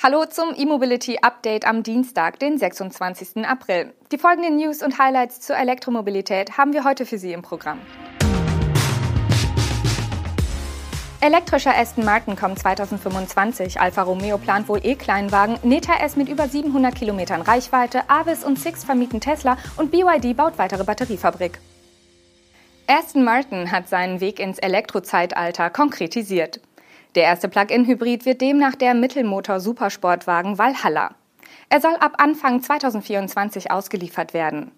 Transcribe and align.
Hallo 0.00 0.24
zum 0.26 0.54
E-Mobility 0.56 1.18
Update 1.22 1.66
am 1.66 1.82
Dienstag, 1.82 2.38
den 2.38 2.56
26. 2.56 3.44
April. 3.44 3.92
Die 4.12 4.18
folgenden 4.18 4.54
News 4.54 4.80
und 4.80 4.96
Highlights 4.96 5.40
zur 5.40 5.56
Elektromobilität 5.56 6.56
haben 6.56 6.72
wir 6.72 6.84
heute 6.84 7.04
für 7.04 7.18
Sie 7.18 7.32
im 7.32 7.42
Programm. 7.42 7.80
Elektrischer 11.20 11.76
Aston 11.76 12.04
Martin 12.04 12.36
kommt 12.36 12.60
2025. 12.60 13.80
Alfa 13.80 14.02
Romeo 14.02 14.38
plant 14.38 14.68
wohl 14.68 14.78
E-Kleinwagen. 14.84 15.58
Neta 15.64 15.94
S 16.00 16.14
mit 16.14 16.28
über 16.28 16.46
700 16.46 16.94
Kilometern 16.94 17.42
Reichweite. 17.42 18.08
Avis 18.08 18.44
und 18.44 18.56
Six 18.56 18.84
vermieten 18.84 19.20
Tesla 19.20 19.58
und 19.78 19.90
BYD 19.90 20.36
baut 20.36 20.58
weitere 20.58 20.84
Batteriefabrik. 20.84 21.58
Aston 22.86 23.24
Martin 23.24 23.72
hat 23.72 23.88
seinen 23.88 24.20
Weg 24.20 24.38
ins 24.38 24.60
Elektrozeitalter 24.60 25.70
konkretisiert. 25.70 26.60
Der 27.14 27.24
erste 27.24 27.48
Plug-in-Hybrid 27.48 28.26
wird 28.26 28.40
demnach 28.40 28.74
der 28.74 28.94
Mittelmotor-Supersportwagen 28.94 30.58
Valhalla. 30.58 31.14
Er 31.70 31.80
soll 31.80 31.96
ab 31.96 32.14
Anfang 32.18 32.62
2024 32.62 33.70
ausgeliefert 33.70 34.34
werden. 34.34 34.72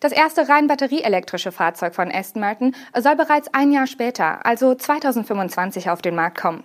Das 0.00 0.12
erste 0.12 0.48
rein 0.48 0.68
batterieelektrische 0.68 1.50
Fahrzeug 1.50 1.94
von 1.94 2.12
Aston 2.12 2.40
Martin 2.40 2.74
soll 2.96 3.16
bereits 3.16 3.52
ein 3.52 3.72
Jahr 3.72 3.86
später, 3.86 4.46
also 4.46 4.74
2025, 4.74 5.90
auf 5.90 6.02
den 6.02 6.14
Markt 6.14 6.38
kommen. 6.38 6.62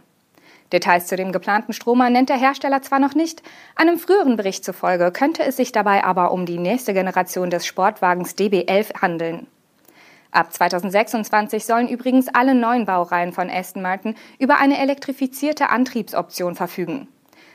Details 0.72 1.08
zu 1.08 1.16
dem 1.16 1.32
geplanten 1.32 1.74
Stromer 1.74 2.10
nennt 2.10 2.30
der 2.30 2.38
Hersteller 2.38 2.82
zwar 2.82 3.00
noch 3.00 3.16
nicht, 3.16 3.44
einem 3.76 3.98
früheren 4.00 4.36
Bericht 4.36 4.66
zufolge 4.66 5.12
könnte 5.12 5.44
es 5.44 5.58
sich 5.58 5.72
dabei 5.72 6.04
aber 6.04 6.32
um 6.32 6.46
die 6.46 6.58
nächste 6.58 6.94
Generation 6.94 7.50
des 7.50 7.66
Sportwagens 7.66 8.36
DB11 8.36 9.02
handeln. 9.02 9.48
Ab 10.34 10.52
2026 10.52 11.64
sollen 11.64 11.88
übrigens 11.88 12.28
alle 12.28 12.56
neuen 12.56 12.86
Baureihen 12.86 13.34
von 13.34 13.52
Aston 13.52 13.84
Martin 13.84 14.16
über 14.40 14.58
eine 14.58 14.80
elektrifizierte 14.80 15.70
Antriebsoption 15.70 16.56
verfügen. 16.56 17.08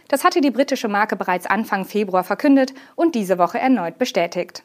Das 0.07 0.23
hatte 0.23 0.41
die 0.41 0.53
britische 0.53 0.87
Marke 0.87 1.17
bereits 1.17 1.47
Anfang 1.47 1.85
Februar 1.85 2.23
verkündet 2.23 2.73
und 2.95 3.17
diese 3.17 3.37
Woche 3.37 3.59
erneut 3.59 3.99
bestätigt. 3.99 4.63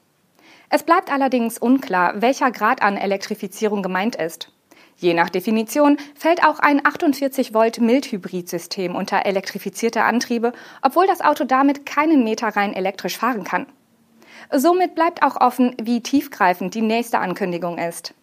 Es 0.70 0.84
bleibt 0.84 1.12
allerdings 1.12 1.58
unklar, 1.58 2.22
welcher 2.22 2.52
Grad 2.52 2.84
an 2.84 2.98
Elektrifizierung 2.98 3.82
gemeint 3.82 4.16
ist. 4.16 4.52
Je 4.96 5.16
nach 5.16 5.32
Definition 5.32 5.98
fällt 6.14 6.46
auch 6.46 6.60
ein 6.60 6.86
48 6.86 7.56
Volt 7.56 7.82
Mildhybridsystem 7.82 8.96
unter 8.96 9.26
elektrifizierte 9.26 10.04
Antriebe, 10.04 10.54
obwohl 10.84 11.08
das 11.08 11.22
Auto 11.22 11.46
damit 11.46 11.88
keinen 11.88 12.24
Meter 12.24 12.50
rein 12.50 12.74
elektrisch 12.74 13.18
fahren 13.18 13.44
kann. 13.44 13.66
Somit 14.52 14.96
bleibt 14.96 15.24
auch 15.24 15.40
offen, 15.40 15.76
wie 15.82 16.02
tiefgreifend 16.02 16.76
die 16.76 16.82
nächste 16.82 17.20
Ankündigung 17.20 17.78
ist. 17.78 18.14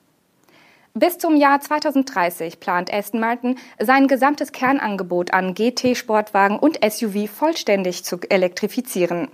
Bis 0.95 1.19
zum 1.19 1.37
Jahr 1.37 1.61
2030 1.61 2.59
plant 2.59 2.93
Aston 2.93 3.21
Martin, 3.21 3.59
sein 3.79 4.09
gesamtes 4.09 4.51
Kernangebot 4.51 5.33
an 5.33 5.55
GT-Sportwagen 5.55 6.59
und 6.59 6.81
SUV 6.85 7.29
vollständig 7.31 8.05
zu 8.05 8.19
elektrifizieren. 8.29 9.29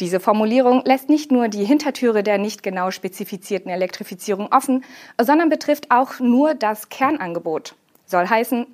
Diese 0.00 0.18
Formulierung 0.18 0.82
lässt 0.84 1.08
nicht 1.08 1.30
nur 1.30 1.46
die 1.46 1.64
Hintertüre 1.64 2.24
der 2.24 2.38
nicht 2.38 2.64
genau 2.64 2.90
spezifizierten 2.90 3.70
Elektrifizierung 3.70 4.48
offen, 4.52 4.84
sondern 5.22 5.48
betrifft 5.48 5.92
auch 5.92 6.18
nur 6.18 6.54
das 6.54 6.88
Kernangebot. 6.88 7.76
Soll 8.04 8.28
heißen, 8.28 8.66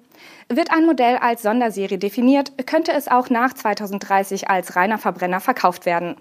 wird 0.48 0.70
ein 0.70 0.87
Modell 0.87 1.19
als 1.19 1.42
Sonderserie 1.42 1.98
definiert, 1.98 2.67
könnte 2.67 2.92
es 2.92 3.09
auch 3.09 3.28
nach 3.28 3.53
2030 3.53 4.48
als 4.48 4.77
reiner 4.77 4.97
Verbrenner 4.97 5.41
verkauft 5.41 5.84
werden. 5.84 6.17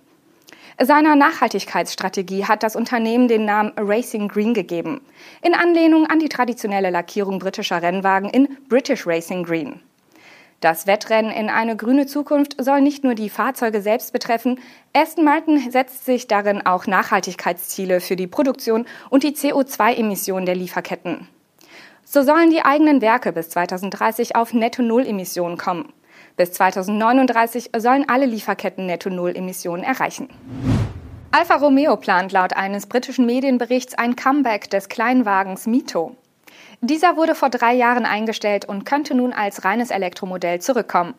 Seiner 0.82 1.18
Nachhaltigkeitsstrategie 1.18 2.46
hat 2.46 2.64
das 2.64 2.78
Unternehmen 2.78 3.28
den 3.28 3.44
Namen 3.44 3.74
Racing 3.76 4.30
Green 4.30 4.54
gegeben, 4.54 5.02
in 5.42 5.54
Anlehnung 5.54 6.06
an 6.06 6.20
die 6.20 6.30
traditionelle 6.30 6.90
Lackierung 6.90 7.40
britischer 7.40 7.82
Rennwagen 7.82 8.30
in 8.30 8.48
British 8.70 9.06
Racing 9.06 9.44
Green. 9.44 9.82
Das 10.62 10.88
Wettrennen 10.88 11.32
in 11.32 11.50
eine 11.50 11.76
grüne 11.76 12.06
Zukunft 12.06 12.56
soll 12.64 12.80
nicht 12.80 13.04
nur 13.04 13.14
die 13.14 13.30
Fahrzeuge 13.30 13.82
selbst 13.82 14.14
betreffen, 14.14 14.58
Aston 14.94 15.26
Martin 15.26 15.70
setzt 15.70 16.06
sich 16.06 16.28
darin 16.28 16.66
auch 16.66 16.88
Nachhaltigkeitsziele 16.88 18.00
für 18.00 18.16
die 18.16 18.28
Produktion 18.28 18.86
und 19.10 19.24
die 19.24 19.36
CO2-Emissionen 19.36 20.46
der 20.46 20.56
Lieferketten. 20.56 21.28
So 22.06 22.24
sollen 22.24 22.52
die 22.52 22.64
eigenen 22.64 23.02
Werke 23.02 23.34
bis 23.34 23.50
2030 23.50 24.38
auf 24.38 24.54
Netto-Null-Emissionen 24.54 25.58
kommen. 25.58 25.92
Bis 26.40 26.54
2039 26.54 27.72
sollen 27.76 28.08
alle 28.08 28.26
Lieferketten 28.26 28.86
Netto-Null-Emissionen 28.86 29.84
erreichen. 29.84 30.30
Alfa 31.32 31.56
Romeo 31.58 31.98
plant 31.98 32.32
laut 32.32 32.56
eines 32.56 32.86
britischen 32.86 33.26
Medienberichts 33.26 33.94
ein 33.96 34.16
Comeback 34.16 34.70
des 34.70 34.88
Kleinwagens 34.88 35.68
Mito. 35.68 36.16
Dieser 36.80 37.18
wurde 37.18 37.36
vor 37.36 37.50
drei 37.50 37.74
Jahren 37.74 38.06
eingestellt 38.06 38.64
und 38.64 38.86
könnte 38.86 39.16
nun 39.16 39.34
als 39.34 39.66
reines 39.66 39.92
Elektromodell 39.92 40.62
zurückkommen. 40.62 41.14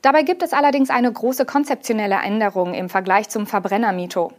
Dabei 0.00 0.22
gibt 0.22 0.44
es 0.44 0.52
allerdings 0.52 0.90
eine 0.90 1.12
große 1.12 1.44
konzeptionelle 1.44 2.14
Änderung 2.14 2.72
im 2.72 2.88
Vergleich 2.88 3.28
zum 3.28 3.48
Verbrenner 3.48 3.90
Mito. 3.90 4.30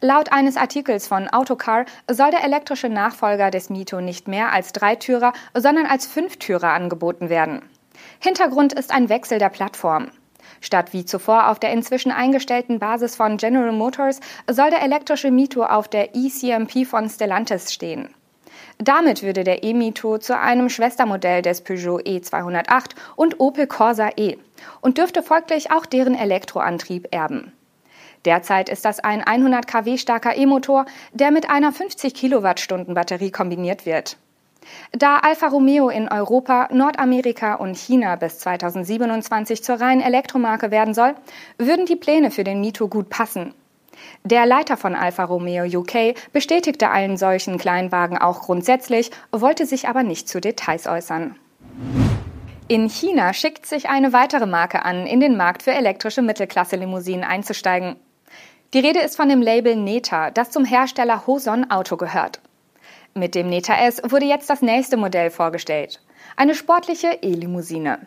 Laut 0.00 0.32
eines 0.32 0.56
Artikels 0.56 1.06
von 1.06 1.28
Autocar 1.28 1.84
soll 2.10 2.32
der 2.32 2.42
elektrische 2.42 2.88
Nachfolger 2.88 3.52
des 3.52 3.70
Mito 3.70 4.00
nicht 4.00 4.26
mehr 4.26 4.50
als 4.52 4.72
Dreitürer, 4.72 5.32
sondern 5.54 5.86
als 5.86 6.04
Fünftürer 6.04 6.70
angeboten 6.70 7.28
werden. 7.28 7.62
Hintergrund 8.20 8.72
ist 8.72 8.92
ein 8.92 9.08
Wechsel 9.08 9.38
der 9.38 9.48
Plattform. 9.48 10.10
Statt 10.60 10.92
wie 10.92 11.04
zuvor 11.04 11.48
auf 11.48 11.58
der 11.58 11.72
inzwischen 11.72 12.12
eingestellten 12.12 12.78
Basis 12.78 13.16
von 13.16 13.36
General 13.36 13.72
Motors 13.72 14.20
soll 14.50 14.70
der 14.70 14.82
elektrische 14.82 15.30
Mito 15.30 15.64
auf 15.64 15.88
der 15.88 16.14
eCMP 16.14 16.86
von 16.86 17.08
Stellantis 17.08 17.72
stehen. 17.72 18.08
Damit 18.78 19.22
würde 19.22 19.44
der 19.44 19.64
e-Mito 19.64 20.18
zu 20.18 20.38
einem 20.38 20.68
Schwestermodell 20.68 21.42
des 21.42 21.62
Peugeot 21.62 22.00
E208 22.00 22.90
und 23.16 23.40
Opel 23.40 23.66
Corsa 23.66 24.10
E 24.16 24.36
und 24.80 24.98
dürfte 24.98 25.22
folglich 25.22 25.70
auch 25.70 25.86
deren 25.86 26.14
Elektroantrieb 26.14 27.08
erben. 27.10 27.52
Derzeit 28.24 28.68
ist 28.68 28.84
das 28.84 29.00
ein 29.00 29.22
100 29.22 29.66
kW 29.66 29.98
starker 29.98 30.36
E-Motor, 30.36 30.84
der 31.12 31.30
mit 31.30 31.48
einer 31.48 31.72
50 31.72 32.12
Kilowattstunden 32.12 32.94
Batterie 32.94 33.30
kombiniert 33.30 33.86
wird. 33.86 34.16
Da 34.92 35.18
Alfa 35.18 35.48
Romeo 35.48 35.88
in 35.88 36.08
Europa, 36.08 36.68
Nordamerika 36.72 37.54
und 37.54 37.76
China 37.76 38.16
bis 38.16 38.38
2027 38.40 39.62
zur 39.62 39.80
reinen 39.80 40.00
Elektromarke 40.00 40.70
werden 40.70 40.94
soll, 40.94 41.14
würden 41.58 41.86
die 41.86 41.96
Pläne 41.96 42.30
für 42.30 42.44
den 42.44 42.60
Mito 42.60 42.88
gut 42.88 43.08
passen. 43.08 43.54
Der 44.24 44.46
Leiter 44.46 44.76
von 44.76 44.94
Alfa 44.94 45.24
Romeo 45.24 45.64
UK 45.64 46.14
bestätigte 46.32 46.90
einen 46.90 47.16
solchen 47.16 47.58
Kleinwagen 47.58 48.18
auch 48.18 48.42
grundsätzlich, 48.42 49.10
wollte 49.32 49.66
sich 49.66 49.88
aber 49.88 50.02
nicht 50.02 50.28
zu 50.28 50.40
Details 50.40 50.86
äußern. 50.86 51.36
In 52.68 52.88
China 52.88 53.32
schickt 53.32 53.64
sich 53.64 53.88
eine 53.88 54.12
weitere 54.12 54.46
Marke 54.46 54.84
an, 54.84 55.06
in 55.06 55.20
den 55.20 55.36
Markt 55.36 55.62
für 55.62 55.72
elektrische 55.72 56.20
Mittelklasse-Limousinen 56.22 57.24
einzusteigen. 57.24 57.96
Die 58.74 58.80
Rede 58.80 59.00
ist 59.00 59.16
von 59.16 59.28
dem 59.28 59.40
Label 59.40 59.76
Neta, 59.76 60.32
das 60.32 60.50
zum 60.50 60.64
Hersteller 60.64 61.26
Hoson 61.26 61.70
Auto 61.70 61.96
gehört. 61.96 62.40
Mit 63.16 63.34
dem 63.34 63.48
Neta 63.48 63.74
S 63.74 64.02
wurde 64.06 64.26
jetzt 64.26 64.50
das 64.50 64.60
nächste 64.60 64.98
Modell 64.98 65.30
vorgestellt. 65.30 66.02
Eine 66.36 66.54
sportliche 66.54 67.18
E-Limousine. 67.22 68.00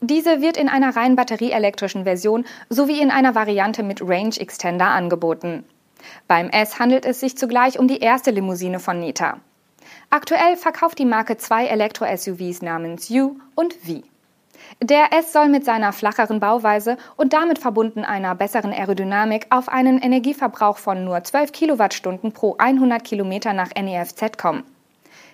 Diese 0.00 0.40
wird 0.42 0.56
in 0.56 0.68
einer 0.68 0.94
rein 0.94 1.16
batterieelektrischen 1.16 2.04
Version 2.04 2.44
sowie 2.68 3.00
in 3.00 3.10
einer 3.10 3.34
Variante 3.34 3.82
mit 3.82 4.00
Range 4.00 4.36
Extender 4.38 4.86
angeboten. 4.86 5.64
Beim 6.28 6.50
S 6.50 6.78
handelt 6.78 7.04
es 7.04 7.18
sich 7.18 7.36
zugleich 7.36 7.80
um 7.80 7.88
die 7.88 7.98
erste 7.98 8.30
Limousine 8.30 8.78
von 8.78 9.00
Neta. 9.00 9.40
Aktuell 10.10 10.56
verkauft 10.56 11.00
die 11.00 11.04
Marke 11.04 11.36
zwei 11.36 11.66
Elektro-SUVs 11.66 12.62
namens 12.62 13.10
U 13.10 13.36
und 13.56 13.74
V. 13.74 14.04
Der 14.82 15.12
S 15.12 15.32
soll 15.32 15.48
mit 15.48 15.64
seiner 15.64 15.92
flacheren 15.92 16.40
Bauweise 16.40 16.96
und 17.16 17.32
damit 17.32 17.58
verbunden 17.58 18.04
einer 18.04 18.34
besseren 18.34 18.72
Aerodynamik 18.72 19.46
auf 19.50 19.68
einen 19.68 20.00
Energieverbrauch 20.00 20.78
von 20.78 21.04
nur 21.04 21.22
12 21.22 21.52
Kilowattstunden 21.52 22.32
pro 22.32 22.56
100 22.58 23.02
Kilometer 23.04 23.52
nach 23.52 23.70
NEFZ 23.74 24.36
kommen. 24.38 24.64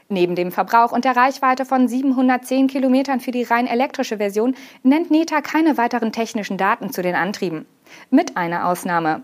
Neben 0.08 0.34
dem 0.34 0.50
Verbrauch 0.50 0.90
und 0.90 1.04
der 1.04 1.16
Reichweite 1.16 1.64
von 1.64 1.86
710 1.86 2.66
Kilometern 2.66 3.20
für 3.20 3.30
die 3.30 3.44
rein 3.44 3.68
elektrische 3.68 4.16
Version 4.16 4.56
nennt 4.82 5.10
NETA 5.10 5.40
keine 5.40 5.78
weiteren 5.78 6.10
technischen 6.10 6.58
Daten 6.58 6.90
zu 6.90 7.00
den 7.00 7.14
Antrieben. 7.14 7.64
Mit 8.10 8.36
einer 8.36 8.66
Ausnahme. 8.66 9.22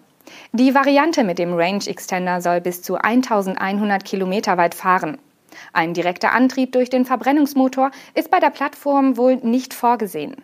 Die 0.52 0.74
Variante 0.74 1.24
mit 1.24 1.38
dem 1.38 1.54
Range 1.54 1.84
Extender 1.86 2.40
soll 2.40 2.60
bis 2.60 2.82
zu 2.82 2.96
1100 2.96 4.04
Kilometer 4.04 4.56
weit 4.56 4.74
fahren. 4.74 5.18
Ein 5.72 5.94
direkter 5.94 6.32
Antrieb 6.32 6.72
durch 6.72 6.90
den 6.90 7.04
Verbrennungsmotor 7.04 7.90
ist 8.14 8.30
bei 8.30 8.40
der 8.40 8.50
Plattform 8.50 9.16
wohl 9.16 9.36
nicht 9.36 9.74
vorgesehen. 9.74 10.36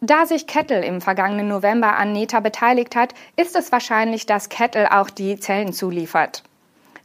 Da 0.00 0.26
sich 0.26 0.46
Kettle 0.46 0.84
im 0.84 1.00
vergangenen 1.00 1.48
November 1.48 1.96
an 1.96 2.12
NETA 2.12 2.40
beteiligt 2.40 2.94
hat, 2.94 3.14
ist 3.36 3.56
es 3.56 3.72
wahrscheinlich, 3.72 4.26
dass 4.26 4.48
Kettle 4.48 4.92
auch 4.92 5.08
die 5.08 5.38
Zellen 5.40 5.72
zuliefert. 5.72 6.42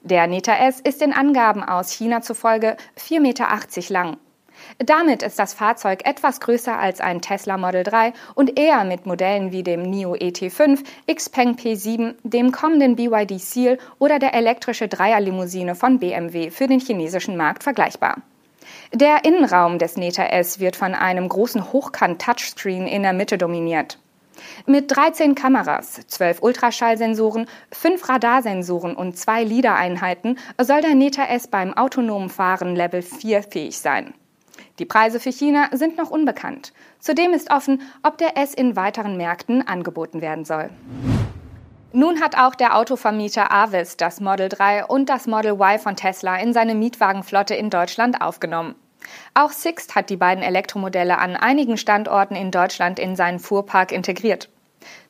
Der 0.01 0.27
NETA 0.27 0.55
S 0.67 0.79
ist 0.79 1.01
den 1.01 1.13
Angaben 1.13 1.63
aus 1.63 1.91
China 1.91 2.21
zufolge 2.21 2.77
4,80 2.97 3.19
Meter 3.19 3.93
lang. 3.93 4.17
Damit 4.77 5.23
ist 5.23 5.39
das 5.39 5.53
Fahrzeug 5.53 6.05
etwas 6.05 6.39
größer 6.39 6.77
als 6.77 7.01
ein 7.01 7.21
Tesla 7.21 7.57
Model 7.57 7.83
3 7.83 8.13
und 8.35 8.59
eher 8.59 8.83
mit 8.83 9.05
Modellen 9.05 9.51
wie 9.51 9.63
dem 9.63 9.83
NIO 9.83 10.15
ET5, 10.15 10.83
Xpeng 11.13 11.55
P7, 11.55 12.15
dem 12.23 12.51
kommenden 12.51 12.95
BYD 12.95 13.39
Seal 13.39 13.77
oder 13.99 14.19
der 14.19 14.33
elektrische 14.33 14.87
Dreierlimousine 14.87 15.75
von 15.75 15.99
BMW 15.99 16.51
für 16.51 16.67
den 16.67 16.79
chinesischen 16.79 17.37
Markt 17.37 17.63
vergleichbar. 17.63 18.17
Der 18.93 19.25
Innenraum 19.25 19.77
des 19.79 19.97
Neta 19.97 20.23
S 20.23 20.59
wird 20.59 20.75
von 20.75 20.95
einem 20.95 21.29
großen 21.29 21.71
Hochkant-Touchscreen 21.71 22.87
in 22.87 23.03
der 23.03 23.13
Mitte 23.13 23.37
dominiert. 23.37 23.99
Mit 24.65 24.95
13 24.95 25.35
Kameras, 25.35 26.01
12 26.07 26.41
Ultraschallsensoren, 26.41 27.47
5 27.71 28.07
Radarsensoren 28.07 28.95
und 28.95 29.17
zwei 29.17 29.43
LIDAR-Einheiten 29.43 30.37
soll 30.59 30.81
der 30.81 30.95
Neta 30.95 31.25
S 31.25 31.47
beim 31.47 31.73
autonomen 31.75 32.29
Fahren 32.29 32.75
Level 32.75 33.01
4 33.01 33.43
fähig 33.43 33.79
sein. 33.79 34.13
Die 34.79 34.85
Preise 34.85 35.19
für 35.19 35.31
China 35.31 35.69
sind 35.73 35.97
noch 35.97 36.09
unbekannt. 36.09 36.73
Zudem 36.99 37.33
ist 37.33 37.51
offen, 37.51 37.81
ob 38.01 38.17
der 38.17 38.37
S 38.37 38.53
in 38.53 38.77
weiteren 38.77 39.17
Märkten 39.17 39.67
angeboten 39.67 40.21
werden 40.21 40.45
soll. 40.45 40.69
Nun 41.91 42.21
hat 42.21 42.37
auch 42.37 42.55
der 42.55 42.77
Autovermieter 42.77 43.51
Avis 43.51 43.97
das 43.97 44.21
Model 44.21 44.47
3 44.47 44.85
und 44.85 45.09
das 45.09 45.27
Model 45.27 45.53
Y 45.53 45.79
von 45.79 45.95
Tesla 45.95 46.37
in 46.37 46.53
seine 46.53 46.75
Mietwagenflotte 46.75 47.55
in 47.55 47.69
Deutschland 47.69 48.21
aufgenommen. 48.21 48.75
Auch 49.33 49.51
Sixt 49.51 49.95
hat 49.95 50.09
die 50.09 50.17
beiden 50.17 50.43
Elektromodelle 50.43 51.17
an 51.17 51.35
einigen 51.35 51.77
Standorten 51.77 52.35
in 52.35 52.51
Deutschland 52.51 52.99
in 52.99 53.15
seinen 53.15 53.39
Fuhrpark 53.39 53.91
integriert. 53.91 54.49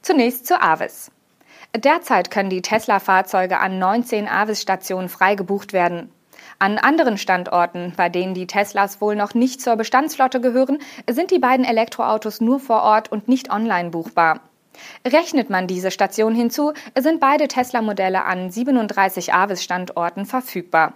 Zunächst 0.01 0.47
zu 0.47 0.61
Avis. 0.61 1.11
Derzeit 1.75 2.31
können 2.31 2.49
die 2.49 2.63
Tesla-Fahrzeuge 2.63 3.59
an 3.59 3.77
19 3.77 4.27
Avis-Stationen 4.27 5.09
frei 5.09 5.35
gebucht 5.35 5.73
werden. 5.73 6.11
An 6.61 6.77
anderen 6.77 7.17
Standorten, 7.17 7.93
bei 7.95 8.09
denen 8.09 8.33
die 8.33 8.45
Teslas 8.45 8.99
wohl 8.99 9.15
noch 9.15 9.33
nicht 9.33 9.61
zur 9.61 9.77
Bestandsflotte 9.77 10.41
gehören, 10.41 10.79
sind 11.09 11.31
die 11.31 11.39
beiden 11.39 11.65
Elektroautos 11.65 12.41
nur 12.41 12.59
vor 12.59 12.83
Ort 12.83 13.09
und 13.09 13.29
nicht 13.29 13.49
online 13.49 13.91
buchbar. 13.91 14.41
Rechnet 15.07 15.49
man 15.49 15.67
diese 15.67 15.89
Station 15.89 16.35
hinzu, 16.35 16.73
sind 16.97 17.21
beide 17.21 17.47
Tesla-Modelle 17.47 18.25
an 18.25 18.51
37 18.51 19.33
Avis-Standorten 19.33 20.25
verfügbar. 20.25 20.95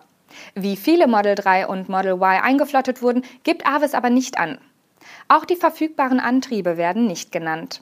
Wie 0.54 0.76
viele 0.76 1.08
Model 1.08 1.36
3 1.36 1.68
und 1.68 1.88
Model 1.88 2.14
Y 2.16 2.42
eingeflottet 2.42 3.02
wurden, 3.02 3.24
gibt 3.44 3.66
Avis 3.66 3.94
aber 3.94 4.10
nicht 4.10 4.38
an. 4.38 4.58
Auch 5.30 5.46
die 5.46 5.56
verfügbaren 5.56 6.20
Antriebe 6.20 6.76
werden 6.76 7.08
nicht 7.08 7.32
genannt. 7.32 7.82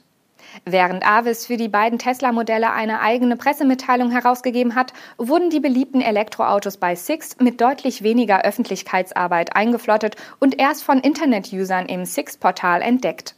Während 0.64 1.06
Avis 1.06 1.46
für 1.46 1.56
die 1.56 1.68
beiden 1.68 1.98
Tesla-Modelle 1.98 2.72
eine 2.72 3.00
eigene 3.00 3.36
Pressemitteilung 3.36 4.10
herausgegeben 4.10 4.74
hat, 4.74 4.92
wurden 5.18 5.50
die 5.50 5.60
beliebten 5.60 6.00
Elektroautos 6.00 6.76
bei 6.76 6.94
Sixt 6.94 7.40
mit 7.40 7.60
deutlich 7.60 8.02
weniger 8.02 8.42
Öffentlichkeitsarbeit 8.44 9.56
eingeflottet 9.56 10.16
und 10.40 10.58
erst 10.58 10.84
von 10.84 11.00
Internet-Usern 11.00 11.86
im 11.86 12.04
Sixt-Portal 12.04 12.82
entdeckt. 12.82 13.34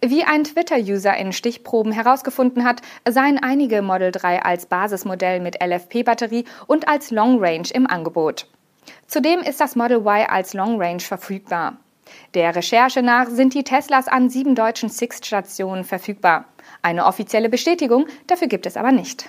Wie 0.00 0.24
ein 0.24 0.44
Twitter-User 0.44 1.16
in 1.16 1.32
Stichproben 1.32 1.92
herausgefunden 1.92 2.64
hat, 2.64 2.80
seien 3.08 3.38
einige 3.38 3.82
Model 3.82 4.10
3 4.10 4.42
als 4.42 4.66
Basismodell 4.66 5.40
mit 5.40 5.62
LFP-Batterie 5.62 6.44
und 6.66 6.88
als 6.88 7.10
Long 7.10 7.38
Range 7.38 7.68
im 7.72 7.86
Angebot. 7.86 8.46
Zudem 9.06 9.40
ist 9.40 9.60
das 9.60 9.76
Model 9.76 9.98
Y 9.98 10.26
als 10.28 10.54
Long 10.54 10.80
Range 10.80 11.00
verfügbar. 11.00 11.76
Der 12.34 12.54
Recherche 12.54 13.02
nach 13.02 13.28
sind 13.28 13.54
die 13.54 13.64
Teslas 13.64 14.08
an 14.08 14.30
sieben 14.30 14.54
deutschen 14.54 14.88
Sixt-Stationen 14.88 15.84
verfügbar. 15.84 16.44
Eine 16.82 17.06
offizielle 17.06 17.48
Bestätigung 17.48 18.06
dafür 18.26 18.48
gibt 18.48 18.66
es 18.66 18.76
aber 18.76 18.92
nicht. 18.92 19.28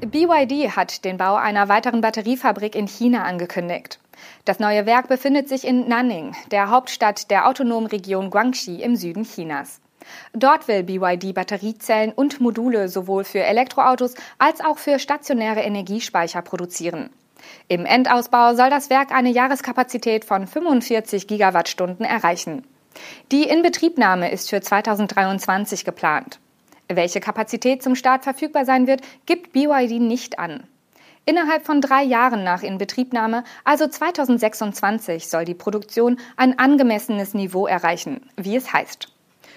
BYD 0.00 0.76
hat 0.76 1.04
den 1.04 1.16
Bau 1.16 1.36
einer 1.36 1.68
weiteren 1.68 2.00
Batteriefabrik 2.00 2.74
in 2.74 2.88
China 2.88 3.24
angekündigt. 3.24 4.00
Das 4.44 4.58
neue 4.58 4.86
Werk 4.86 5.08
befindet 5.08 5.48
sich 5.48 5.66
in 5.66 5.88
Nanning, 5.88 6.34
der 6.50 6.70
Hauptstadt 6.70 7.30
der 7.30 7.48
autonomen 7.48 7.86
Region 7.86 8.30
Guangxi 8.30 8.82
im 8.82 8.96
Süden 8.96 9.24
Chinas. 9.24 9.80
Dort 10.32 10.68
will 10.68 10.82
BYD 10.82 11.34
Batteriezellen 11.34 12.12
und 12.12 12.40
Module 12.40 12.88
sowohl 12.88 13.24
für 13.24 13.44
Elektroautos 13.44 14.14
als 14.38 14.60
auch 14.60 14.78
für 14.78 14.98
stationäre 14.98 15.60
Energiespeicher 15.60 16.42
produzieren. 16.42 17.10
Im 17.68 17.84
Endausbau 17.84 18.54
soll 18.54 18.70
das 18.70 18.90
Werk 18.90 19.12
eine 19.12 19.30
Jahreskapazität 19.30 20.24
von 20.24 20.46
45 20.46 21.26
Gigawattstunden 21.26 22.04
erreichen. 22.04 22.64
Die 23.30 23.44
Inbetriebnahme 23.44 24.30
ist 24.30 24.50
für 24.50 24.60
2023 24.60 25.84
geplant. 25.84 26.40
Welche 26.88 27.20
Kapazität 27.20 27.82
zum 27.82 27.94
Start 27.94 28.24
verfügbar 28.24 28.64
sein 28.64 28.86
wird, 28.86 29.00
gibt 29.26 29.52
BYD 29.52 30.00
nicht 30.00 30.38
an. 30.38 30.64
Innerhalb 31.24 31.64
von 31.64 31.80
drei 31.80 32.02
Jahren 32.02 32.42
nach 32.42 32.62
Inbetriebnahme, 32.62 33.44
also 33.64 33.86
2026, 33.86 35.28
soll 35.28 35.44
die 35.44 35.54
Produktion 35.54 36.18
ein 36.36 36.58
angemessenes 36.58 37.32
Niveau 37.32 37.66
erreichen, 37.66 38.28
wie 38.36 38.56
es 38.56 38.72
heißt. 38.72 39.11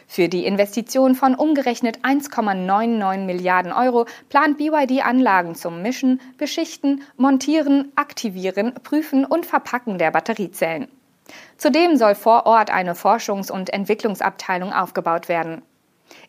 Für 0.07 0.30
die 0.30 0.46
Investition 0.46 1.16
von 1.16 1.36
umgerechnet 1.36 2.00
1,99 2.00 3.25
Milliarden 3.25 3.72
Euro 3.72 4.06
plant 4.30 4.57
BYD 4.57 5.04
Anlagen 5.04 5.56
zum 5.56 5.81
Mischen, 5.81 6.22
Beschichten, 6.38 7.02
Montieren, 7.18 7.92
Aktivieren, 7.96 8.74
Prüfen 8.84 9.25
und 9.25 9.46
Verpacken 9.46 9.98
der 9.98 10.12
Batteriezellen. 10.12 10.88
Zudem 11.57 11.98
soll 11.98 12.16
vor 12.16 12.46
Ort 12.46 12.69
eine 12.69 12.94
Forschungs- 12.94 13.52
und 13.52 13.74
Entwicklungsabteilung 13.74 14.72
aufgebaut 14.74 15.28
werden. 15.28 15.63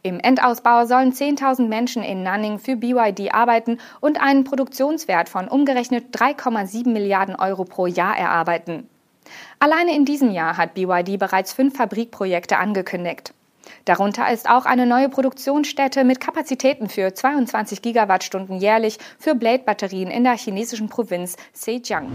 Im 0.03 0.21
Endausbau 0.21 0.87
sollen 0.87 1.13
10.000 1.13 1.69
Menschen 1.69 2.03
in 2.03 2.23
Nanning 2.23 2.59
für 2.59 2.77
BYD 2.77 3.35
arbeiten 3.35 3.79
und 4.01 4.21
einen 4.21 4.45
Produktionswert 4.45 5.29
von 5.29 5.49
umgerechnet 5.49 6.17
3,7 6.17 6.89
Milliarden 6.89 7.37
Euro 7.37 7.65
pro 7.65 7.87
Jahr 7.87 8.17
erarbeiten. 8.17 8.89
Alleine 9.59 9.95
in 9.95 10.05
diesem 10.05 10.31
Jahr 10.31 10.57
hat 10.57 10.75
BYD 10.75 11.19
bereits 11.19 11.53
fünf 11.53 11.77
Fabrikprojekte 11.77 12.57
angekündigt. 12.57 13.35
Darunter 13.85 14.31
ist 14.33 14.49
auch 14.49 14.67
eine 14.67 14.87
neue 14.87 15.09
Produktionsstätte 15.09 16.05
mit 16.05 16.21
Kapazitäten 16.21 16.89
für 16.89 17.15
22 17.15 17.83
Gigawattstunden 17.83 18.59
jährlich 18.59 18.99
für 19.19 19.35
Blade-Batterien 19.35 20.11
in 20.11 20.25
der 20.25 20.37
chinesischen 20.37 20.89
Provinz 20.89 21.37
Zhejiang. 21.53 22.09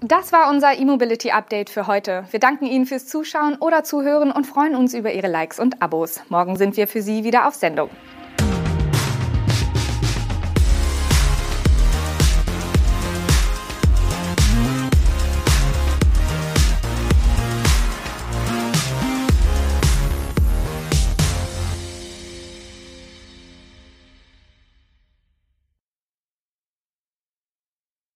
Das 0.00 0.32
war 0.32 0.50
unser 0.50 0.78
E-Mobility 0.78 1.30
Update 1.30 1.70
für 1.70 1.86
heute. 1.86 2.26
Wir 2.30 2.38
danken 2.38 2.66
Ihnen 2.66 2.86
fürs 2.86 3.06
Zuschauen 3.06 3.56
oder 3.56 3.82
Zuhören 3.82 4.30
und 4.30 4.46
freuen 4.46 4.76
uns 4.76 4.92
über 4.94 5.12
Ihre 5.12 5.28
Likes 5.28 5.58
und 5.58 5.80
Abos. 5.82 6.20
Morgen 6.28 6.56
sind 6.56 6.76
wir 6.76 6.86
für 6.86 7.00
Sie 7.00 7.24
wieder 7.24 7.48
auf 7.48 7.54
Sendung. 7.54 7.90